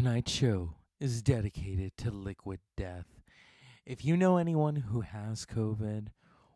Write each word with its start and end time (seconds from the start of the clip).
Tonight's 0.00 0.32
show 0.32 0.76
is 0.98 1.20
dedicated 1.20 1.94
to 1.98 2.10
liquid 2.10 2.60
death. 2.74 3.04
If 3.84 4.02
you 4.02 4.16
know 4.16 4.38
anyone 4.38 4.76
who 4.76 5.02
has 5.02 5.44
COVID 5.44 6.06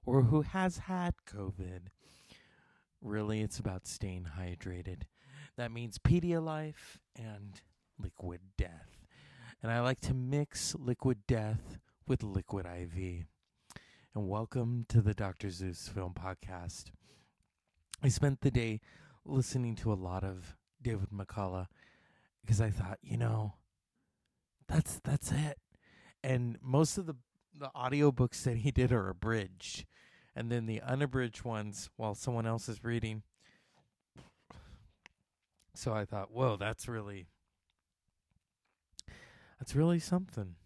or 0.07 0.23
who 0.23 0.41
has 0.41 0.79
had 0.79 1.13
COVID, 1.31 1.89
really 3.03 3.43
it's 3.43 3.59
about 3.59 3.87
staying 3.87 4.29
hydrated. 4.39 5.03
That 5.59 5.73
means 5.73 5.99
Pedialyte 5.99 6.73
and 7.17 7.61
liquid 7.99 8.41
death. 8.57 9.05
And 9.63 9.71
I 9.71 9.81
like 9.81 10.01
to 10.01 10.15
mix 10.15 10.75
liquid 10.79 11.19
death 11.29 11.79
with 12.09 12.23
liquid 12.23 12.65
IV. 12.65 13.27
And 14.15 14.27
welcome 14.27 14.87
to 14.89 15.03
the 15.03 15.13
Dr. 15.13 15.51
Zeus 15.51 15.87
Film 15.87 16.15
Podcast. 16.15 16.85
I 18.03 18.09
spent 18.09 18.41
the 18.41 18.51
day 18.51 18.81
listening 19.27 19.77
to 19.77 19.93
a 19.93 20.01
lot 20.01 20.25
of 20.25 20.57
David 20.81 21.09
McCullough 21.15 21.67
because 22.45 22.61
I 22.61 22.71
thought, 22.71 22.99
you 23.03 23.17
know, 23.17 23.55
that's 24.69 25.01
that's 25.05 25.33
it. 25.33 25.59
And 26.23 26.59
most 26.63 26.99
of 26.99 27.07
the 27.07 27.17
the 27.57 27.71
audiobooks 27.77 28.43
that 28.45 28.59
he 28.59 28.71
did 28.71 28.93
are 28.93 29.09
abridged. 29.09 29.85
And 30.37 30.51
then 30.51 30.67
the 30.67 30.81
unabridged 30.81 31.45
ones 31.45 31.91
while 31.97 32.15
someone 32.15 32.47
else 32.47 32.69
is 32.69 32.83
reading. 32.83 33.23
So 35.75 35.93
I 35.93 36.05
thought, 36.05 36.33
whoa, 36.33 36.57
that's 36.57 36.89
really 36.89 37.27
that's 39.59 39.75
really 39.75 40.01
something. 40.01 40.57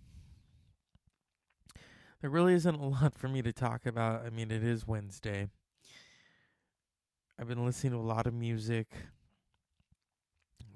There 2.20 2.30
really 2.30 2.54
isn't 2.54 2.74
a 2.74 2.88
lot 2.88 3.14
for 3.14 3.28
me 3.28 3.42
to 3.42 3.52
talk 3.52 3.86
about. 3.86 4.24
I 4.24 4.30
mean, 4.30 4.50
it 4.50 4.64
is 4.64 4.86
Wednesday. 4.86 5.48
I've 7.38 7.46
been 7.46 7.64
listening 7.64 7.92
to 7.92 7.98
a 7.98 8.00
lot 8.00 8.26
of 8.26 8.34
music, 8.34 8.88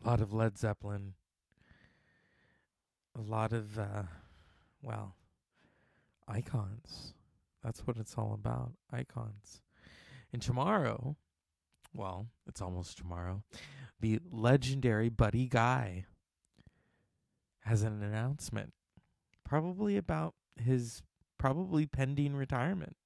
a 0.02 0.08
lot 0.08 0.20
of 0.20 0.32
Led 0.32 0.58
Zeppelin, 0.58 1.14
a 3.16 3.20
lot 3.20 3.52
of, 3.52 3.78
uh, 3.78 4.04
well, 4.82 5.16
icons. 6.26 7.14
That's 7.62 7.86
what 7.86 7.96
it's 7.96 8.14
all 8.16 8.32
about 8.34 8.72
icons. 8.92 9.60
And 10.32 10.42
tomorrow, 10.42 11.16
well, 11.94 12.26
it's 12.46 12.60
almost 12.60 12.98
tomorrow, 12.98 13.42
the 14.00 14.18
legendary 14.30 15.08
Buddy 15.08 15.46
Guy 15.46 16.06
has 17.60 17.82
an 17.82 18.02
announcement, 18.02 18.72
probably 19.44 19.96
about 19.96 20.34
his 20.56 21.02
probably 21.38 21.86
pending 21.86 22.34
retirement. 22.34 22.96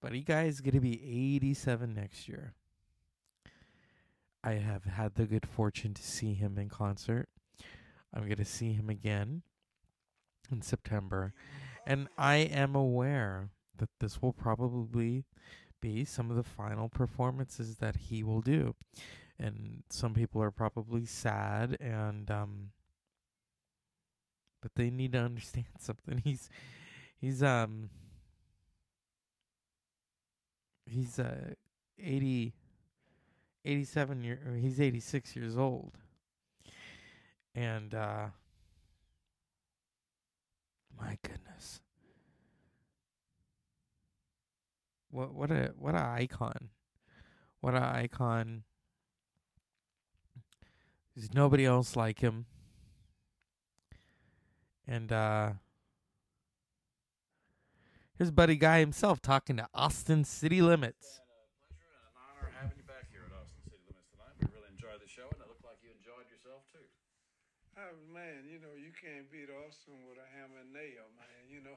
Buddy 0.00 0.22
Guy 0.22 0.44
is 0.44 0.60
going 0.60 0.74
to 0.74 0.80
be 0.80 1.00
87 1.38 1.94
next 1.94 2.28
year. 2.28 2.54
I 4.44 4.54
have 4.54 4.84
had 4.84 5.14
the 5.14 5.24
good 5.24 5.46
fortune 5.46 5.94
to 5.94 6.02
see 6.02 6.34
him 6.34 6.58
in 6.58 6.68
concert. 6.68 7.28
I'm 8.12 8.24
going 8.24 8.36
to 8.36 8.44
see 8.44 8.74
him 8.74 8.90
again 8.90 9.42
in 10.52 10.60
September. 10.60 11.32
And 11.86 12.08
I 12.18 12.36
am 12.36 12.74
aware 12.74 13.48
that 13.78 13.88
this 14.00 14.20
will 14.20 14.34
probably 14.34 15.24
be 15.80 16.04
some 16.04 16.30
of 16.30 16.36
the 16.36 16.44
final 16.44 16.90
performances 16.90 17.78
that 17.78 17.96
he 17.96 18.22
will 18.22 18.42
do. 18.42 18.74
And 19.38 19.82
some 19.88 20.12
people 20.12 20.42
are 20.42 20.50
probably 20.50 21.06
sad 21.06 21.76
and 21.80 22.30
um 22.30 22.70
but 24.62 24.72
they 24.76 24.90
need 24.90 25.12
to 25.12 25.18
understand 25.18 25.66
something. 25.78 26.18
He's 26.18 26.50
he's 27.18 27.42
um 27.42 27.88
he's 30.86 31.18
uh 31.18 31.54
80 31.98 32.54
87 33.64 34.22
year 34.22 34.40
or 34.46 34.54
he's 34.54 34.80
86 34.80 35.34
years 35.36 35.56
old. 35.56 35.92
And 37.54 37.94
uh 37.94 38.26
my 41.00 41.18
goodness. 41.22 41.80
What 45.10 45.32
what 45.32 45.50
a 45.50 45.72
what 45.78 45.94
a 45.94 46.02
icon. 46.02 46.70
What 47.60 47.74
a 47.74 47.82
icon. 47.82 48.64
There's 51.14 51.32
nobody 51.32 51.64
else 51.64 51.94
like 51.94 52.18
him. 52.18 52.46
And 54.86 55.12
uh 55.12 55.52
here's 58.18 58.30
Buddy 58.30 58.56
Guy 58.56 58.80
himself 58.80 59.22
talking 59.22 59.56
to 59.58 59.68
Austin 59.72 60.24
City 60.24 60.60
Limits. 60.60 61.06
And 61.06 61.22
a 61.22 61.78
pleasure 61.78 61.94
and 61.94 62.10
an 62.10 62.18
honor 62.18 62.52
having 62.60 62.76
you 62.76 62.82
back 62.82 63.06
here 63.10 63.22
at 63.24 63.32
Austin 63.38 63.62
City 63.64 63.78
Limits 63.86 64.10
tonight. 64.10 64.34
We 64.42 64.50
really 64.50 64.68
enjoyed 64.74 65.00
the 65.00 65.08
show, 65.08 65.30
and 65.30 65.38
it 65.40 65.46
looked 65.46 65.64
like 65.64 65.78
you 65.80 65.94
enjoyed 65.94 66.26
yourself 66.28 66.66
too. 66.74 66.84
Oh 67.78 67.94
man, 68.24 68.48
you 68.48 68.56
know 68.56 68.72
you 68.72 68.88
can't 68.96 69.28
beat 69.28 69.52
Austin 69.52 70.00
with 70.08 70.16
a 70.16 70.28
hammer 70.32 70.64
and 70.64 70.72
nail, 70.72 71.04
man. 71.20 71.42
You 71.44 71.60
know, 71.60 71.76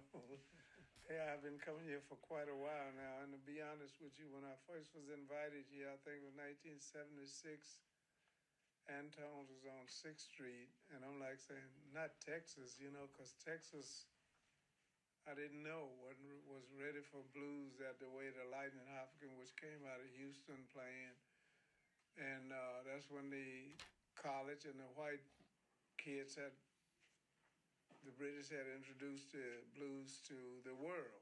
hey, 1.12 1.20
I've 1.20 1.44
been 1.44 1.60
coming 1.60 1.84
here 1.84 2.00
for 2.08 2.16
quite 2.24 2.48
a 2.48 2.56
while 2.56 2.92
now, 2.96 3.20
and 3.20 3.36
to 3.36 3.42
be 3.44 3.60
honest 3.60 4.00
with 4.00 4.16
you, 4.16 4.32
when 4.32 4.48
I 4.48 4.56
first 4.64 4.96
was 4.96 5.12
invited 5.12 5.68
here, 5.68 5.92
I 5.92 6.00
think 6.08 6.24
it 6.24 6.28
was 6.28 6.40
1976. 6.40 7.84
Antone's 8.88 9.52
was 9.52 9.68
on 9.68 9.84
Sixth 9.92 10.32
Street, 10.32 10.72
and 10.96 11.04
I'm 11.04 11.20
like 11.20 11.44
saying, 11.44 11.68
not 11.92 12.16
Texas, 12.24 12.80
you 12.80 12.88
know, 12.96 13.12
because 13.12 13.36
Texas, 13.44 14.08
I 15.28 15.36
didn't 15.36 15.60
know 15.60 15.92
wasn't 16.00 16.40
was 16.48 16.64
ready 16.80 17.04
for 17.12 17.20
blues 17.36 17.76
that 17.84 18.00
the 18.00 18.08
way 18.08 18.32
the 18.32 18.48
Lightnin' 18.48 18.88
Hopkins, 18.96 19.36
which 19.36 19.52
came 19.60 19.84
out 19.84 20.00
of 20.00 20.08
Houston, 20.16 20.64
playing, 20.72 21.16
and 22.16 22.56
uh, 22.56 22.88
that's 22.88 23.12
when 23.12 23.28
the 23.28 23.76
college 24.16 24.64
and 24.64 24.80
the 24.80 24.88
white 24.96 25.20
kids 26.08 26.40
had 26.40 26.56
the 28.08 28.16
British 28.16 28.48
had 28.48 28.64
introduced 28.72 29.36
the 29.36 29.60
blues 29.76 30.24
to 30.24 30.40
the 30.64 30.72
world. 30.80 31.20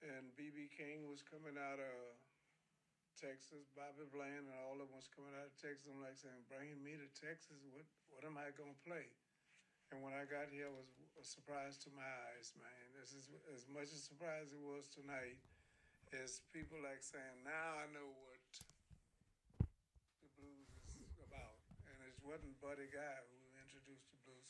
And 0.00 0.32
B.B. 0.32 0.72
King 0.72 1.04
was 1.04 1.20
coming 1.20 1.60
out 1.60 1.76
of 1.76 2.16
Texas, 3.20 3.68
Bobby 3.76 4.08
Bland 4.08 4.48
and 4.48 4.56
all 4.64 4.80
of 4.80 4.88
them 4.88 4.96
was 4.96 5.12
coming 5.12 5.36
out 5.36 5.52
of 5.52 5.56
Texas. 5.60 5.92
I'm 5.92 6.00
like 6.00 6.16
saying, 6.16 6.48
bringing 6.48 6.80
me 6.80 6.96
to 6.96 7.08
Texas, 7.20 7.60
what 7.68 7.84
what 8.08 8.24
am 8.24 8.40
I 8.40 8.48
gonna 8.56 8.76
play? 8.88 9.12
And 9.92 10.00
when 10.00 10.16
I 10.16 10.24
got 10.24 10.48
here, 10.48 10.72
it 10.72 10.76
was 10.76 10.88
a 11.20 11.24
surprise 11.24 11.76
to 11.84 11.92
my 11.92 12.08
eyes, 12.32 12.56
man. 12.56 12.84
This 12.96 13.12
is 13.12 13.28
as 13.52 13.68
much 13.68 13.92
a 13.92 14.00
surprise 14.00 14.52
as 14.52 14.56
it 14.56 14.64
was 14.64 14.88
tonight. 14.88 15.36
As 16.16 16.40
people 16.48 16.80
like 16.80 17.04
saying, 17.04 17.44
now 17.44 17.76
I 17.76 17.88
know 17.92 18.08
what 18.24 18.40
the 19.60 20.28
blues 20.36 20.72
is 20.96 21.16
about. 21.20 21.60
And 21.88 21.96
it 22.04 22.16
wasn't 22.24 22.56
Buddy 22.60 22.88
Guy 22.88 23.20
who 23.32 23.35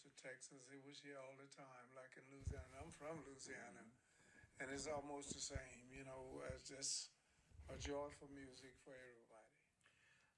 to 0.05 0.09
Texas. 0.21 0.69
He 0.69 0.81
was 0.85 1.01
here 1.01 1.17
all 1.17 1.37
the 1.41 1.49
time, 1.53 1.89
like 1.97 2.13
in 2.19 2.25
Louisiana. 2.29 2.83
I'm 2.83 2.93
from 2.93 3.23
Louisiana. 3.25 3.85
Mm-hmm. 3.85 4.61
And 4.61 4.67
it's 4.73 4.89
almost 4.89 5.37
the 5.37 5.43
same, 5.43 5.93
you 5.93 6.05
know, 6.05 6.41
as 6.53 6.65
just 6.65 7.13
a 7.69 7.77
joyful 7.77 8.29
music 8.33 8.73
for 8.85 8.97
everybody. 8.97 9.57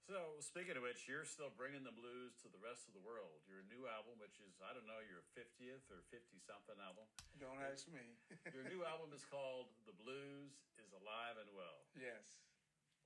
So, 0.09 0.41
speaking 0.41 0.73
of 0.73 0.89
which, 0.89 1.05
you're 1.05 1.29
still 1.29 1.53
bringing 1.53 1.85
the 1.85 1.93
blues 1.93 2.33
to 2.41 2.49
the 2.49 2.57
rest 2.65 2.89
of 2.89 2.97
the 2.97 3.05
world. 3.05 3.45
Your 3.45 3.61
new 3.69 3.85
album, 3.85 4.17
which 4.17 4.41
is, 4.41 4.57
I 4.65 4.73
don't 4.73 4.89
know, 4.89 5.05
your 5.05 5.21
50th 5.37 5.85
or 5.93 6.01
50 6.09 6.41
something 6.41 6.81
album. 6.81 7.05
Don't 7.37 7.61
ask 7.61 7.85
me. 7.93 8.17
Your 8.57 8.65
new 8.73 8.89
album 8.89 9.13
is 9.13 9.29
called 9.29 9.69
The 9.85 9.93
Blues 9.93 10.65
is 10.81 10.97
Alive 10.97 11.37
and 11.37 11.53
Well. 11.53 11.85
yes. 11.93 12.41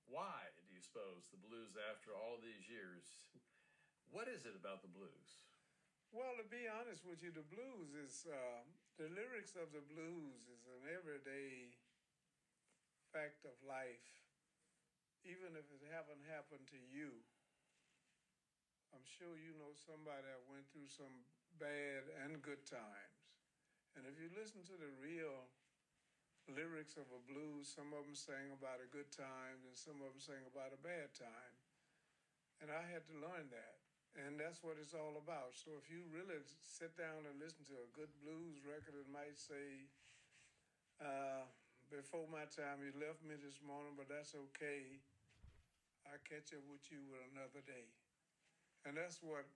Why 0.07 0.47
do 0.55 0.63
you 0.71 0.79
suppose 0.79 1.27
the 1.35 1.43
blues, 1.43 1.75
after 1.91 2.15
all 2.15 2.39
these 2.39 2.71
years, 2.71 3.03
what 4.15 4.31
is 4.31 4.47
it 4.47 4.55
about 4.55 4.87
the 4.87 4.93
blues? 4.93 5.43
Well, 6.13 6.37
to 6.37 6.45
be 6.45 6.69
honest 6.69 7.09
with 7.09 7.25
you, 7.25 7.33
the 7.33 7.49
blues 7.49 7.97
is 7.97 8.29
uh, 8.29 8.61
the 9.01 9.09
lyrics 9.17 9.57
of 9.57 9.73
the 9.73 9.81
blues 9.81 10.45
is 10.45 10.61
an 10.69 10.85
everyday 10.93 11.73
fact 13.17 13.49
of 13.49 13.57
life, 13.65 14.13
even 15.25 15.57
if 15.57 15.65
it 15.73 15.81
haven't 15.89 16.21
happened 16.29 16.69
to 16.69 16.81
you. 16.93 17.17
I'm 18.93 19.09
sure 19.09 19.41
you 19.41 19.57
know 19.57 19.73
somebody 19.73 20.21
that 20.29 20.53
went 20.53 20.69
through 20.69 20.93
some 20.93 21.25
bad 21.57 22.05
and 22.29 22.45
good 22.45 22.61
times, 22.69 23.25
and 23.97 24.05
if 24.05 24.21
you 24.21 24.29
listen 24.37 24.61
to 24.69 24.77
the 24.77 24.93
real 25.01 25.49
lyrics 26.45 27.01
of 27.01 27.09
a 27.09 27.25
blues, 27.25 27.73
some 27.73 27.89
of 27.97 28.05
them 28.05 28.13
sing 28.13 28.53
about 28.53 28.85
a 28.85 28.93
good 28.93 29.09
time, 29.17 29.65
and 29.65 29.73
some 29.81 29.97
of 30.05 30.13
them 30.13 30.21
sing 30.21 30.45
about 30.45 30.77
a 30.77 30.81
bad 30.85 31.17
time, 31.17 31.57
and 32.61 32.69
I 32.69 32.85
had 32.85 33.09
to 33.09 33.17
learn 33.17 33.49
that. 33.49 33.82
And 34.13 34.37
that's 34.37 34.61
what 34.61 34.77
it's 34.77 34.93
all 34.93 35.17
about. 35.17 35.57
So 35.57 35.73
if 35.81 35.89
you 35.89 36.05
really 36.13 36.37
sit 36.61 36.93
down 37.01 37.25
and 37.25 37.41
listen 37.41 37.65
to 37.73 37.77
a 37.81 37.89
good 37.97 38.13
blues 38.21 38.61
record, 38.61 38.93
it 38.93 39.09
might 39.09 39.41
say, 39.41 39.89
uh, 41.01 41.49
before 41.89 42.29
my 42.29 42.45
time, 42.53 42.85
you 42.85 42.93
left 43.01 43.25
me 43.25 43.41
this 43.41 43.57
morning, 43.65 43.97
but 43.97 44.13
that's 44.13 44.37
okay. 44.53 45.01
I'll 46.05 46.21
catch 46.29 46.53
up 46.53 46.65
with 46.69 46.85
you 46.93 47.01
with 47.09 47.25
another 47.33 47.65
day. 47.65 47.89
And 48.85 49.01
that's 49.01 49.25
what 49.25 49.49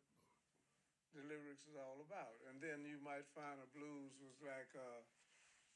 the 1.12 1.20
lyrics 1.28 1.68
is 1.68 1.76
all 1.76 2.00
about. 2.00 2.40
And 2.48 2.56
then 2.56 2.88
you 2.88 2.96
might 3.04 3.28
find 3.36 3.60
a 3.60 3.68
blues 3.76 4.16
was 4.24 4.40
like, 4.40 4.72
uh, 4.72 5.02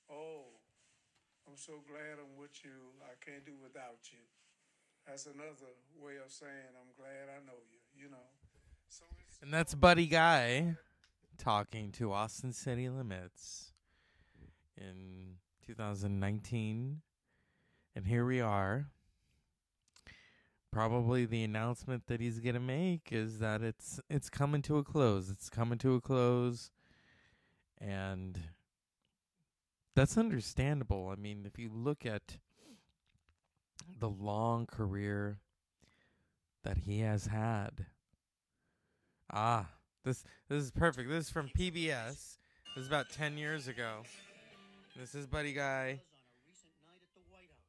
oh, 0.08 0.48
I'm 1.44 1.60
so 1.60 1.84
glad 1.84 2.16
I'm 2.16 2.36
with 2.40 2.56
you. 2.64 2.96
I 3.04 3.12
can't 3.20 3.44
do 3.44 3.56
without 3.60 4.08
you. 4.08 4.24
That's 5.04 5.28
another 5.28 5.76
way 6.00 6.16
of 6.20 6.32
saying 6.32 6.72
I'm 6.76 6.92
glad 6.96 7.28
I 7.28 7.44
know 7.44 7.60
you, 7.68 7.80
you 7.92 8.08
know. 8.08 8.39
And 9.42 9.52
that's 9.52 9.74
Buddy 9.74 10.06
Guy 10.06 10.76
talking 11.38 11.92
to 11.92 12.12
Austin 12.12 12.52
City 12.52 12.88
Limits 12.88 13.72
in 14.76 15.36
2019. 15.66 17.00
And 17.96 18.06
here 18.06 18.26
we 18.26 18.40
are. 18.40 18.86
Probably 20.70 21.24
the 21.24 21.42
announcement 21.42 22.06
that 22.06 22.20
he's 22.20 22.38
going 22.38 22.54
to 22.54 22.60
make 22.60 23.08
is 23.10 23.38
that 23.38 23.62
it's 23.62 23.98
it's 24.08 24.30
coming 24.30 24.62
to 24.62 24.78
a 24.78 24.84
close. 24.84 25.30
It's 25.30 25.48
coming 25.48 25.78
to 25.78 25.94
a 25.94 26.00
close. 26.00 26.70
And 27.80 28.38
that's 29.96 30.16
understandable. 30.18 31.08
I 31.10 31.16
mean, 31.16 31.44
if 31.46 31.58
you 31.58 31.70
look 31.74 32.06
at 32.06 32.36
the 33.98 34.08
long 34.08 34.66
career 34.66 35.38
that 36.62 36.78
he 36.78 37.00
has 37.00 37.26
had. 37.26 37.86
Ah, 39.32 39.66
this 40.04 40.24
this 40.48 40.64
is 40.64 40.70
perfect. 40.72 41.08
This 41.08 41.26
is 41.26 41.30
from 41.30 41.48
PBS. 41.56 42.36
This 42.74 42.82
is 42.82 42.86
about 42.88 43.10
10 43.10 43.36
years 43.36 43.68
ago. 43.68 44.02
This 44.98 45.14
is 45.14 45.26
Buddy 45.26 45.52
Guy. 45.52 46.00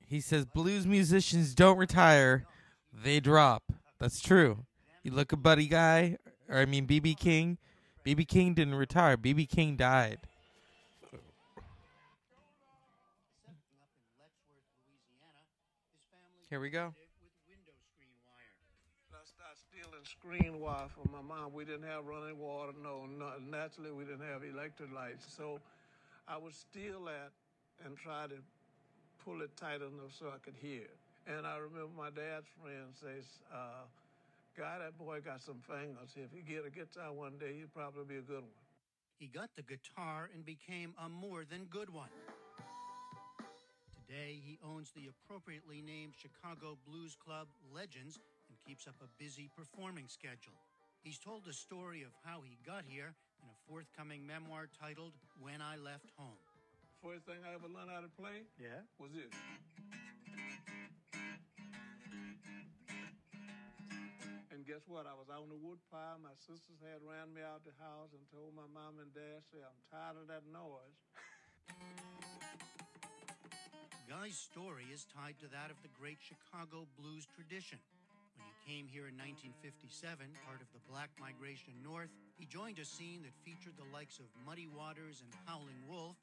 He 0.08 0.20
says 0.22 0.46
blues 0.46 0.88
musicians 0.88 1.54
don't 1.54 1.78
retire, 1.78 2.46
they 2.92 3.20
drop. 3.20 3.64
That's 4.00 4.20
true. 4.20 4.66
You 5.04 5.12
look 5.12 5.32
at 5.32 5.42
Buddy 5.42 5.68
Guy, 5.68 6.18
or 6.50 6.58
I 6.58 6.66
mean 6.66 6.88
BB 6.88 7.18
King. 7.18 7.58
BB 8.06 8.28
King 8.28 8.54
didn't 8.56 8.76
retire. 8.76 9.16
BB 9.16 9.48
King 9.48 9.76
died. 9.76 10.18
Here 16.50 16.60
we 16.60 16.70
go. 16.70 16.94
Stealing 19.54 20.06
screen 20.06 20.60
wire 20.62 20.88
from 20.96 21.12
my 21.12 21.22
mom. 21.22 21.54
We 21.54 21.66
didn't 21.66 21.84
have 21.84 22.06
running 22.06 22.40
water, 22.40 22.72
no, 22.82 23.06
naturally 23.50 23.92
we 23.92 24.06
didn't 24.06 24.26
have 24.26 24.44
electric 24.44 24.94
lights. 24.94 25.26
So 25.36 25.60
I 26.28 26.38
would 26.38 26.54
steal 26.54 27.04
that 27.06 27.32
and 27.84 27.98
try 27.98 28.28
to 28.28 28.36
pull 29.26 29.42
it 29.42 29.56
tight 29.58 29.82
enough 29.82 30.16
so 30.18 30.28
I 30.34 30.40
could 30.40 30.56
hear. 30.62 30.88
And 31.28 31.46
I 31.46 31.58
remember 31.58 31.92
my 31.98 32.10
dad's 32.10 32.48
friend 32.62 32.96
says, 32.96 33.26
uh, 33.54 33.86
"Guy, 34.56 34.80
that 34.80 34.98
boy 34.98 35.20
got 35.20 35.42
some 35.42 35.60
fingers. 35.62 36.16
If 36.16 36.32
he 36.32 36.42
get 36.42 36.66
a 36.66 36.70
guitar 36.70 37.12
one 37.12 37.38
day, 37.38 37.60
he'd 37.60 37.74
probably 37.74 38.06
be 38.06 38.18
a 38.18 38.22
good 38.22 38.44
one." 38.44 38.66
He 39.20 39.28
got 39.28 39.50
the 39.56 39.64
guitar 39.64 40.30
and 40.34 40.46
became 40.46 40.96
a 40.98 41.10
more 41.10 41.44
than 41.46 41.66
good 41.66 41.90
one. 41.90 42.10
Today, 44.08 44.42
he 44.44 44.58
owns 44.64 44.92
the 44.92 45.08
appropriately 45.08 45.82
named 45.82 46.14
Chicago 46.16 46.78
Blues 46.88 47.16
Club 47.16 47.48
Legends 47.74 48.20
keeps 48.66 48.88
up 48.88 48.96
a 49.02 49.10
busy 49.22 49.50
performing 49.56 50.06
schedule. 50.08 50.58
He's 51.04 51.18
told 51.18 51.46
the 51.46 51.54
story 51.54 52.04
of 52.04 52.14
how 52.24 52.42
he 52.46 52.58
got 52.66 52.84
here 52.86 53.14
in 53.42 53.48
a 53.50 53.58
forthcoming 53.68 54.26
memoir 54.26 54.70
titled 54.70 55.14
When 55.42 55.62
I 55.62 55.78
Left 55.78 56.12
Home. 56.18 56.38
First 57.02 57.26
thing 57.26 57.42
I 57.42 57.58
ever 57.58 57.66
learned 57.66 57.90
how 57.90 58.02
to 58.06 58.12
play 58.14 58.46
Yeah? 58.62 58.86
was 59.02 59.10
this. 59.18 59.34
And 64.54 64.62
guess 64.70 64.86
what? 64.86 65.10
I 65.10 65.18
was 65.18 65.26
out 65.34 65.42
on 65.42 65.50
the 65.50 65.58
wood 65.58 65.82
pile. 65.90 66.22
My 66.22 66.38
sisters 66.38 66.78
had 66.86 67.02
ran 67.02 67.34
me 67.34 67.42
out 67.42 67.66
the 67.66 67.74
house 67.82 68.14
and 68.14 68.22
told 68.30 68.54
my 68.54 68.70
mom 68.70 69.02
and 69.02 69.10
dad, 69.10 69.42
say, 69.50 69.58
I'm 69.66 69.82
tired 69.90 70.22
of 70.22 70.30
that 70.30 70.46
noise. 70.54 71.02
Guy's 74.06 74.38
story 74.38 74.86
is 74.94 75.08
tied 75.10 75.40
to 75.42 75.50
that 75.50 75.74
of 75.74 75.82
the 75.82 75.90
great 75.98 76.22
Chicago 76.22 76.86
blues 77.00 77.26
tradition. 77.34 77.80
Came 78.68 78.86
here 78.88 79.10
in 79.10 79.18
1957, 79.18 80.22
part 80.46 80.62
of 80.62 80.70
the 80.72 80.80
Black 80.86 81.10
Migration 81.20 81.74
North, 81.82 82.14
he 82.38 82.46
joined 82.46 82.78
a 82.78 82.86
scene 82.86 83.26
that 83.26 83.34
featured 83.42 83.74
the 83.76 83.90
likes 83.90 84.22
of 84.22 84.30
Muddy 84.46 84.70
Waters 84.70 85.26
and 85.26 85.34
Howlin' 85.50 85.82
Wolf, 85.90 86.16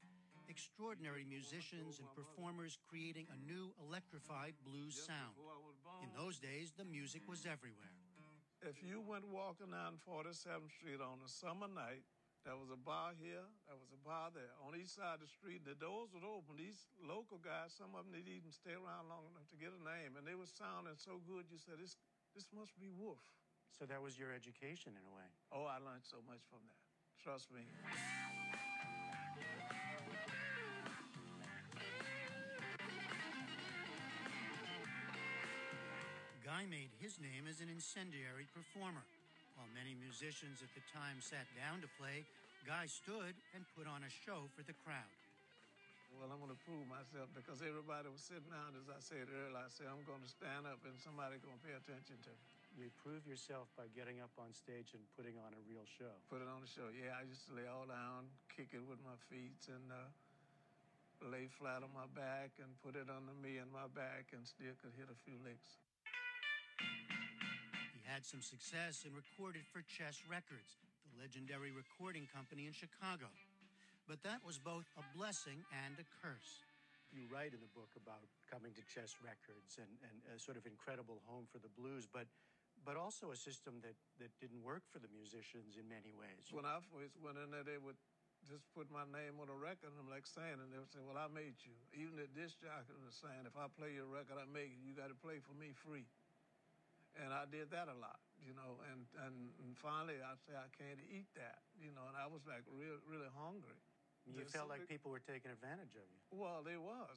extraordinary 0.49 1.26
musicians 1.29 1.99
and 1.99 2.08
performers 2.14 2.79
creating 2.88 3.26
a 3.35 3.38
new 3.44 3.75
electrified 3.85 4.55
blues 4.64 4.96
sound. 4.96 5.35
before 5.37 5.52
I 5.52 5.61
was 5.61 5.76
born. 5.82 6.00
In 6.06 6.11
those 6.14 6.38
days, 6.38 6.73
the 6.73 6.87
music 6.87 7.26
was 7.29 7.44
everywhere. 7.44 7.93
If 8.62 8.81
you 8.82 9.02
went 9.02 9.29
walking 9.29 9.75
down 9.75 9.99
47th 10.08 10.73
Street 10.73 11.02
on 11.02 11.19
a 11.20 11.29
summer 11.29 11.69
night, 11.69 12.06
there 12.46 12.56
was 12.56 12.70
a 12.73 12.81
bar 12.81 13.12
here, 13.19 13.44
there 13.69 13.76
was 13.76 13.93
a 13.93 14.00
bar 14.06 14.32
there. 14.32 14.55
On 14.64 14.73
each 14.73 14.94
side 14.94 15.20
of 15.20 15.26
the 15.26 15.29
street, 15.29 15.69
the 15.69 15.76
doors 15.76 16.08
would 16.17 16.25
open. 16.25 16.56
These 16.56 16.87
local 17.02 17.37
guys, 17.38 17.76
some 17.76 17.93
of 17.93 18.08
them 18.08 18.14
didn't 18.14 18.32
even 18.32 18.55
stay 18.55 18.73
around 18.73 19.11
long 19.11 19.29
enough 19.35 19.46
to 19.52 19.58
get 19.61 19.75
a 19.75 19.82
name, 19.85 20.17
and 20.17 20.25
they 20.25 20.38
were 20.38 20.49
sounding 20.49 20.96
so 20.96 21.20
good. 21.29 21.44
You 21.52 21.58
said, 21.61 21.76
"This, 21.76 21.99
this 22.38 22.46
must 22.55 22.79
be 22.79 22.87
Wolf." 22.94 23.19
So 23.75 23.82
that 23.90 23.99
was 23.99 24.14
your 24.14 24.31
education 24.31 24.94
in 24.94 25.02
a 25.11 25.11
way. 25.11 25.26
Oh, 25.50 25.67
I 25.67 25.82
learned 25.82 26.06
so 26.06 26.23
much 26.31 26.38
from 26.46 26.62
that. 26.70 26.79
Trust 27.19 27.50
me. 27.50 27.67
Guy 36.46 36.62
made 36.70 36.94
his 37.02 37.19
name 37.19 37.50
as 37.50 37.58
an 37.61 37.69
incendiary 37.69 38.46
performer. 38.55 39.02
While 39.58 39.67
many 39.75 39.99
musicians 39.99 40.62
at 40.62 40.70
the 40.79 40.82
time 40.94 41.19
sat 41.19 41.46
down 41.58 41.82
to 41.82 41.90
play, 41.99 42.23
Guy 42.62 42.87
stood 42.87 43.35
and 43.55 43.67
put 43.75 43.90
on 43.90 44.06
a 44.06 44.11
show 44.23 44.46
for 44.55 44.62
the 44.62 44.75
crowd. 44.87 45.18
Well, 46.19 46.35
I'm 46.35 46.43
going 46.43 46.50
to 46.50 46.59
prove 46.67 46.82
myself 46.91 47.31
because 47.31 47.62
everybody 47.62 48.11
was 48.11 48.26
sitting 48.26 48.50
down. 48.50 48.75
As 48.75 48.91
I 48.91 48.99
said 48.99 49.31
earlier, 49.31 49.55
I 49.55 49.70
said 49.70 49.87
I'm 49.87 50.03
going 50.03 50.19
to 50.19 50.26
stand 50.26 50.67
up 50.67 50.82
and 50.82 50.99
somebody's 50.99 51.38
going 51.47 51.55
to 51.55 51.62
pay 51.62 51.79
attention 51.79 52.19
to 52.26 52.35
me. 52.35 52.43
You 52.75 52.91
prove 52.99 53.23
yourself 53.23 53.70
by 53.79 53.87
getting 53.94 54.19
up 54.19 54.35
on 54.35 54.50
stage 54.50 54.99
and 54.99 55.03
putting 55.15 55.38
on 55.38 55.55
a 55.55 55.62
real 55.70 55.87
show. 55.87 56.11
Put 56.26 56.43
it 56.43 56.50
on 56.50 56.59
the 56.59 56.67
show. 56.67 56.91
Yeah, 56.91 57.15
I 57.15 57.23
used 57.23 57.47
to 57.47 57.55
lay 57.55 57.70
all 57.70 57.87
down, 57.87 58.26
kick 58.50 58.75
it 58.75 58.82
with 58.82 58.99
my 59.06 59.15
feet, 59.31 59.62
and 59.70 59.94
uh, 59.94 60.11
lay 61.31 61.47
flat 61.47 61.87
on 61.87 61.94
my 61.94 62.11
back 62.11 62.59
and 62.59 62.67
put 62.82 62.99
it 62.99 63.06
under 63.06 63.35
me 63.38 63.62
and 63.62 63.71
my 63.71 63.87
back, 63.87 64.35
and 64.35 64.43
still 64.43 64.75
could 64.82 64.99
hit 64.99 65.06
a 65.06 65.19
few 65.23 65.38
licks. 65.47 65.79
He 67.94 68.03
had 68.11 68.26
some 68.26 68.43
success 68.43 69.06
and 69.06 69.14
recorded 69.14 69.62
for 69.71 69.87
Chess 69.87 70.26
Records, 70.26 70.82
the 71.14 71.23
legendary 71.23 71.71
recording 71.71 72.26
company 72.35 72.67
in 72.67 72.75
Chicago. 72.75 73.31
But 74.08 74.25
that 74.25 74.40
was 74.40 74.56
both 74.56 74.88
a 74.96 75.05
blessing 75.12 75.60
and 75.84 75.93
a 76.00 76.06
curse. 76.25 76.64
You 77.12 77.28
write 77.28 77.52
in 77.52 77.60
the 77.60 77.72
book 77.76 77.93
about 77.93 78.25
coming 78.49 78.72
to 78.72 78.84
Chess 78.88 79.20
Records 79.20 79.76
and, 79.76 79.88
and 80.08 80.16
a 80.32 80.40
sort 80.40 80.56
of 80.56 80.64
incredible 80.64 81.20
home 81.28 81.44
for 81.52 81.61
the 81.61 81.68
blues, 81.76 82.09
but 82.09 82.25
but 82.87 82.94
also 82.94 83.35
a 83.35 83.38
system 83.38 83.83
that, 83.83 83.99
that 84.23 84.30
didn't 84.38 84.62
work 84.62 84.87
for 84.87 85.02
the 85.02 85.11
musicians 85.11 85.75
in 85.75 85.85
many 85.90 86.14
ways. 86.14 86.54
When 86.54 86.62
I 86.62 86.78
first 86.94 87.18
went 87.18 87.35
in 87.35 87.50
there, 87.50 87.66
they 87.66 87.75
would 87.75 87.99
just 88.47 88.62
put 88.71 88.87
my 88.87 89.02
name 89.02 89.42
on 89.42 89.50
a 89.50 89.59
record, 89.59 89.90
and 89.90 89.99
I'm 89.99 90.06
like 90.06 90.30
saying, 90.30 90.62
and 90.62 90.71
they 90.71 90.78
would 90.78 90.88
say, 90.94 91.02
"Well, 91.02 91.18
I 91.18 91.26
made 91.26 91.59
you." 91.66 91.75
Even 91.92 92.14
the 92.14 92.30
disc 92.30 92.54
jockey 92.62 92.94
was 93.02 93.18
saying, 93.18 93.44
"If 93.44 93.59
I 93.59 93.66
play 93.66 93.99
your 93.99 94.06
record, 94.06 94.38
I 94.38 94.47
make 94.47 94.71
it. 94.73 94.80
You 94.80 94.94
got 94.94 95.11
to 95.11 95.18
play 95.18 95.42
for 95.42 95.59
me 95.59 95.75
free." 95.75 96.06
And 97.18 97.35
I 97.35 97.50
did 97.50 97.75
that 97.75 97.90
a 97.90 97.99
lot, 97.99 98.23
you 98.38 98.54
know. 98.54 98.78
And, 98.94 99.11
and 99.26 99.50
and 99.59 99.75
finally, 99.75 100.23
I 100.23 100.38
say 100.38 100.54
I 100.54 100.71
can't 100.71 101.02
eat 101.11 101.26
that, 101.35 101.66
you 101.83 101.90
know. 101.90 102.06
And 102.06 102.14
I 102.14 102.30
was 102.30 102.47
like 102.47 102.62
real, 102.71 103.02
really 103.11 103.28
hungry. 103.35 103.83
You 104.37 104.44
felt 104.49 104.68
so 104.68 104.73
like 104.73 104.85
people 104.88 105.11
were 105.11 105.23
taking 105.25 105.50
advantage 105.50 105.92
of 105.97 106.04
you. 106.04 106.20
Well, 106.37 106.61
they 106.64 106.76
was. 106.76 107.16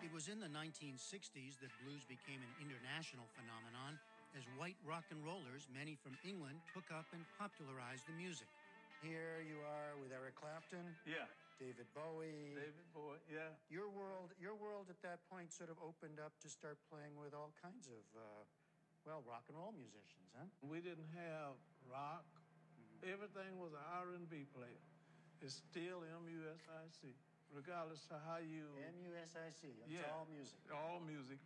It 0.00 0.08
was 0.12 0.28
in 0.32 0.40
the 0.40 0.50
1960s 0.50 1.60
that 1.60 1.70
blues 1.84 2.02
became 2.08 2.40
an 2.40 2.52
international 2.60 3.28
phenomenon 3.36 4.00
as 4.34 4.42
white 4.56 4.78
rock 4.86 5.04
and 5.10 5.20
rollers, 5.26 5.66
many 5.74 5.98
from 5.98 6.14
England, 6.24 6.58
took 6.72 6.86
up 6.94 7.06
and 7.12 7.20
popularized 7.38 8.06
the 8.06 8.16
music. 8.16 8.48
Here 9.02 9.42
you 9.42 9.58
are 9.64 9.96
with 10.00 10.12
Eric 10.12 10.36
Clapton, 10.36 10.84
Yeah. 11.06 11.26
David 11.60 11.88
Bowie. 11.92 12.56
David 12.56 12.88
Boy. 12.96 13.20
Yeah. 13.28 13.52
Your 13.68 13.92
world, 13.92 14.32
your 14.40 14.56
world 14.56 14.88
at 14.88 14.96
that 15.04 15.20
point 15.28 15.52
sort 15.52 15.68
of 15.68 15.76
opened 15.84 16.16
up 16.16 16.32
to 16.40 16.48
start 16.48 16.80
playing 16.88 17.12
with 17.20 17.36
all 17.36 17.52
kinds 17.60 17.84
of, 17.88 18.00
uh, 18.16 18.44
well, 19.04 19.20
rock 19.28 19.44
and 19.52 19.56
roll 19.60 19.72
musicians, 19.76 20.32
huh? 20.32 20.48
We 20.64 20.80
didn't 20.80 21.12
have 21.12 21.60
rock. 21.84 22.24
Everything 23.04 23.56
was 23.56 23.72
an 23.72 23.84
R&B 24.04 24.44
player. 24.52 24.80
It's 25.40 25.56
still 25.56 26.04
M-U-S-I-C, 26.04 27.16
regardless 27.56 28.04
of 28.12 28.20
how 28.28 28.36
you 28.44 28.68
M-U-S-I-C. 28.76 29.72
It's 29.72 29.88
Yeah. 29.88 30.04
all 30.12 30.28
music. 30.28 30.58
all 30.72 31.00
music. 31.00 31.40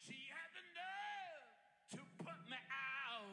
She 0.00 0.16
had 0.32 0.48
the 0.56 0.64
nerve 0.72 1.44
to 1.92 2.24
put 2.24 2.40
me 2.48 2.56
out. 2.56 3.28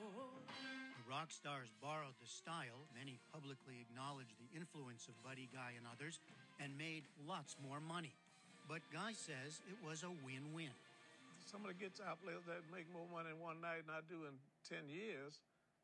The 1.00 1.06
rock 1.10 1.32
stars 1.32 1.72
borrowed 1.82 2.14
the 2.20 2.28
style, 2.28 2.84
many 2.94 3.18
publicly 3.32 3.80
acknowledged 3.88 4.36
the 4.38 4.52
influence 4.52 5.08
of 5.08 5.16
Buddy 5.24 5.48
Guy 5.48 5.72
and 5.80 5.88
others, 5.88 6.20
and 6.60 6.78
made 6.78 7.08
lots 7.26 7.56
more 7.64 7.80
money. 7.80 8.14
But 8.68 8.84
Guy 8.92 9.14
says 9.14 9.62
it 9.72 9.80
was 9.82 10.04
a 10.04 10.12
win 10.12 10.54
win. 10.54 10.76
Some 11.48 11.62
of 11.66 11.72
the 11.72 11.80
guitar 11.80 12.16
players 12.22 12.44
that 12.46 12.62
make 12.70 12.86
more 12.92 13.08
money 13.08 13.32
in 13.32 13.40
one 13.40 13.62
night 13.62 13.88
than 13.88 13.96
I 13.96 14.02
do 14.02 14.26
in 14.28 14.38
ten 14.68 14.88
years, 14.90 15.40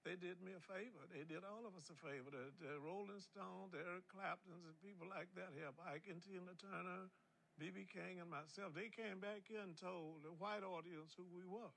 they 0.05 0.13
did 0.15 0.37
me 0.45 0.53
a 0.53 0.61
favor. 0.61 1.01
They 1.09 1.25
did 1.25 1.41
all 1.41 1.65
of 1.65 1.73
us 1.73 1.89
a 1.89 1.97
favor. 1.97 2.29
The, 2.29 2.53
the 2.61 2.77
Rolling 2.77 3.19
Stones, 3.19 3.73
the 3.73 3.81
Eric 3.81 4.05
Claptons, 4.07 4.63
and 4.69 4.77
people 4.79 5.09
like 5.09 5.33
that 5.33 5.49
here, 5.57 5.73
Ike 5.89 6.05
and 6.13 6.21
Tina 6.21 6.53
Turner, 6.61 7.09
B.B. 7.57 7.89
King, 7.89 8.21
and 8.21 8.29
myself. 8.29 8.77
They 8.77 8.93
came 8.93 9.17
back 9.17 9.49
in 9.49 9.73
and 9.73 9.75
told 9.75 10.21
the 10.21 10.31
white 10.37 10.61
audience 10.61 11.17
who 11.17 11.25
we 11.33 11.43
were. 11.43 11.73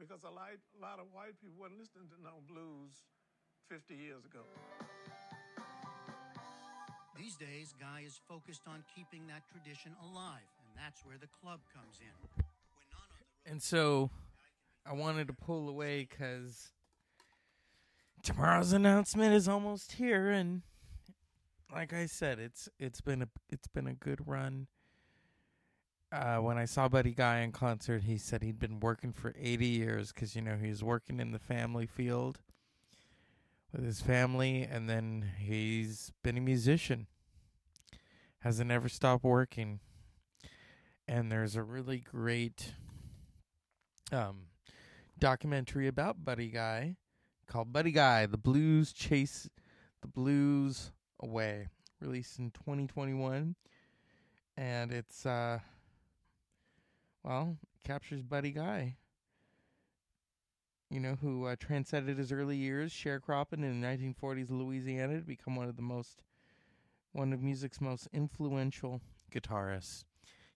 because 0.00 0.24
a 0.24 0.32
lot, 0.32 0.56
a 0.56 0.80
lot 0.80 0.96
of 0.96 1.12
white 1.12 1.36
people 1.44 1.60
wasn't 1.60 1.78
listening 1.84 2.08
to 2.08 2.16
no 2.24 2.40
blues 2.48 3.04
50 3.68 3.92
years 3.94 4.24
ago. 4.24 4.40
These 7.16 7.36
days, 7.36 7.74
Guy 7.78 8.04
is 8.06 8.18
focused 8.28 8.64
on 8.66 8.82
keeping 8.96 9.26
that 9.28 9.44
tradition 9.52 9.92
alive, 10.00 10.48
and 10.64 10.72
that's 10.72 11.04
where 11.04 11.18
the 11.20 11.28
club 11.28 11.60
comes 11.68 12.00
in. 12.00 12.16
When 12.16 12.32
not 12.88 13.04
on 13.04 13.20
the 13.20 13.20
road, 13.20 13.52
And 13.52 13.62
so 13.62 14.08
I 14.86 14.94
wanted 14.94 15.26
to 15.28 15.34
pull 15.34 15.68
away 15.68 16.08
because 16.08 16.72
tomorrow's 18.22 18.72
announcement 18.72 19.34
is 19.34 19.48
almost 19.48 19.92
here, 19.92 20.30
and 20.30 20.62
like 21.72 21.92
I 21.92 22.06
said, 22.06 22.38
it's 22.38 22.68
it's 22.78 23.00
been 23.00 23.22
a 23.22 23.28
it's 23.48 23.68
been 23.68 23.86
a 23.86 23.94
good 23.94 24.26
run. 24.26 24.66
Uh, 26.12 26.38
when 26.38 26.58
I 26.58 26.64
saw 26.64 26.88
Buddy 26.88 27.12
Guy 27.12 27.38
in 27.40 27.52
concert, 27.52 28.02
he 28.02 28.18
said 28.18 28.42
he'd 28.42 28.58
been 28.58 28.80
working 28.80 29.12
for 29.12 29.32
80 29.38 29.64
years 29.64 30.12
because 30.12 30.34
you 30.34 30.42
know 30.42 30.56
he 30.60 30.68
was 30.68 30.82
working 30.82 31.20
in 31.20 31.30
the 31.30 31.38
family 31.38 31.86
field 31.86 32.40
with 33.72 33.84
his 33.84 34.00
family, 34.00 34.62
and 34.62 34.88
then 34.88 35.30
he's 35.38 36.12
been 36.24 36.36
a 36.36 36.40
musician. 36.40 37.06
Hasn't 38.40 38.70
ever 38.70 38.88
stopped 38.88 39.22
working. 39.22 39.80
And 41.06 41.30
there's 41.30 41.56
a 41.56 41.62
really 41.62 41.98
great 41.98 42.74
um, 44.12 44.46
documentary 45.18 45.86
about 45.86 46.24
Buddy 46.24 46.48
Guy 46.48 46.96
called 47.50 47.72
Buddy 47.72 47.90
Guy: 47.90 48.26
The 48.26 48.38
Blues 48.38 48.92
Chase 48.92 49.50
the 50.02 50.08
Blues 50.08 50.92
Away, 51.18 51.68
released 52.00 52.38
in 52.38 52.52
2021, 52.52 53.56
and 54.56 54.92
it's 54.92 55.26
uh, 55.26 55.58
well, 57.24 57.56
captures 57.84 58.22
Buddy 58.22 58.52
Guy. 58.52 58.96
You 60.90 61.00
know, 61.00 61.16
who 61.20 61.46
uh, 61.46 61.56
transcended 61.58 62.18
his 62.18 62.32
early 62.32 62.56
years 62.56 62.92
sharecropping 62.92 63.64
in 63.64 63.80
the 63.80 63.86
1940s 63.86 64.50
Louisiana 64.50 65.18
to 65.18 65.24
become 65.24 65.54
one 65.54 65.68
of 65.68 65.76
the 65.76 65.82
most, 65.82 66.22
one 67.12 67.32
of 67.32 67.42
music's 67.42 67.80
most 67.80 68.08
influential 68.12 69.00
guitarists. 69.32 70.04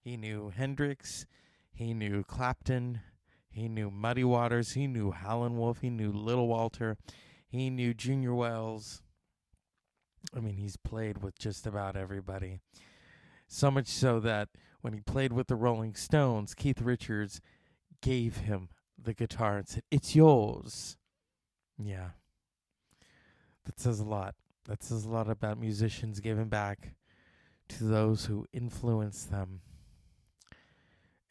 He 0.00 0.16
knew 0.16 0.52
Hendrix, 0.56 1.26
he 1.72 1.94
knew 1.94 2.24
Clapton, 2.24 3.00
he 3.54 3.68
knew 3.68 3.88
Muddy 3.88 4.24
Waters. 4.24 4.72
He 4.72 4.88
knew 4.88 5.12
Howlin' 5.12 5.56
Wolf. 5.56 5.80
He 5.80 5.88
knew 5.88 6.10
Little 6.10 6.48
Walter. 6.48 6.96
He 7.46 7.70
knew 7.70 7.94
Junior 7.94 8.34
Wells. 8.34 9.00
I 10.36 10.40
mean, 10.40 10.56
he's 10.56 10.76
played 10.76 11.22
with 11.22 11.38
just 11.38 11.64
about 11.64 11.96
everybody. 11.96 12.58
So 13.46 13.70
much 13.70 13.86
so 13.86 14.18
that 14.18 14.48
when 14.80 14.92
he 14.92 15.00
played 15.00 15.32
with 15.32 15.46
the 15.46 15.54
Rolling 15.54 15.94
Stones, 15.94 16.52
Keith 16.52 16.82
Richards 16.82 17.40
gave 18.02 18.38
him 18.38 18.70
the 19.00 19.14
guitar 19.14 19.58
and 19.58 19.68
said, 19.68 19.84
It's 19.88 20.16
yours. 20.16 20.96
Yeah. 21.78 22.10
That 23.66 23.78
says 23.78 24.00
a 24.00 24.04
lot. 24.04 24.34
That 24.66 24.82
says 24.82 25.04
a 25.04 25.10
lot 25.10 25.30
about 25.30 25.60
musicians 25.60 26.18
giving 26.18 26.48
back 26.48 26.96
to 27.68 27.84
those 27.84 28.24
who 28.24 28.46
influence 28.52 29.24
them. 29.24 29.60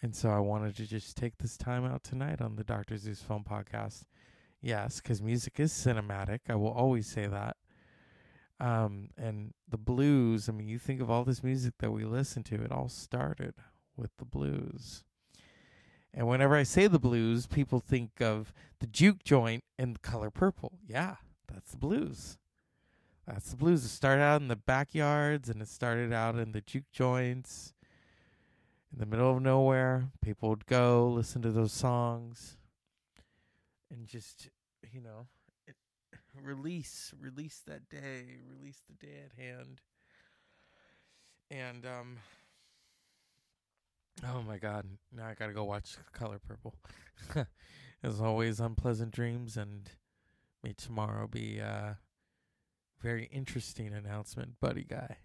And 0.04 0.14
so 0.14 0.30
I 0.30 0.40
wanted 0.40 0.76
to 0.76 0.86
just 0.86 1.16
take 1.16 1.38
this 1.38 1.56
time 1.56 1.86
out 1.86 2.04
tonight 2.04 2.42
on 2.42 2.58
the 2.58 2.66
Dr. 2.66 2.98
Zeus 2.98 3.22
Film 3.22 3.46
Podcast. 3.50 4.04
Yes, 4.62 5.00
because 5.00 5.22
music 5.22 5.62
is 5.62 5.72
cinematic. 5.72 6.40
I 6.50 6.56
will 6.56 6.74
always 6.74 7.08
say 7.08 7.26
that. 7.26 7.56
Um, 8.60 9.12
and 9.18 9.54
the 9.70 9.78
blues, 9.78 10.50
I 10.50 10.52
mean, 10.52 10.68
you 10.68 10.78
think 10.78 11.00
of 11.00 11.10
all 11.10 11.24
this 11.24 11.42
music 11.42 11.76
that 11.80 11.92
we 11.92 12.04
listen 12.04 12.44
to, 12.44 12.56
it 12.56 12.70
all 12.70 12.90
started 12.90 13.54
with 13.96 14.12
the 14.18 14.26
blues. 14.26 15.06
And 16.14 16.28
whenever 16.28 16.58
I 16.58 16.64
say 16.64 16.88
the 16.88 17.00
blues, 17.00 17.48
people 17.48 17.80
think 17.80 18.20
of 18.20 18.52
the 18.82 18.88
juke 18.88 19.24
joint 19.24 19.64
and 19.80 19.96
the 19.96 20.00
color 20.00 20.30
purple. 20.30 20.80
Yeah, 20.86 21.16
that's 21.48 21.72
the 21.72 21.78
blues. 21.78 22.38
That's 23.26 23.52
the 23.52 23.56
blues. 23.56 23.86
It 23.86 23.90
started 23.90 24.22
out 24.22 24.42
in 24.42 24.50
the 24.50 24.58
backyards 24.58 25.48
and 25.48 25.62
it 25.62 25.70
started 25.70 26.12
out 26.12 26.36
in 26.36 26.52
the 26.52 26.60
juke 26.60 26.92
joints 26.92 27.73
in 28.94 29.00
the 29.00 29.06
middle 29.06 29.36
of 29.36 29.42
nowhere. 29.42 30.10
People 30.22 30.50
would 30.50 30.66
go 30.68 31.10
listen 31.10 31.42
to 31.42 31.52
those 31.52 31.74
songs 31.74 32.58
and 33.92 34.08
just, 34.08 34.50
you 34.92 35.02
know, 35.02 35.28
release, 36.42 37.14
release 37.20 37.62
that 37.68 37.90
day, 37.90 38.38
release 38.48 38.82
the 38.88 39.06
day 39.06 39.16
at 39.26 39.44
hand. 39.44 39.82
And, 41.50 41.86
um, 41.86 42.18
oh 44.28 44.44
my 44.44 44.58
God, 44.58 44.86
now 45.12 45.28
I 45.28 45.34
gotta 45.34 45.54
go 45.54 45.64
watch 45.64 45.98
Color 46.14 46.40
Purple. 46.40 46.76
As 48.04 48.20
always, 48.20 48.60
unpleasant 48.60 49.12
dreams, 49.12 49.56
and 49.56 49.90
may 50.62 50.74
tomorrow 50.74 51.26
be 51.26 51.60
a 51.60 52.00
very 53.02 53.26
interesting 53.32 53.94
announcement, 53.94 54.60
buddy 54.60 54.84
guy. 54.84 55.18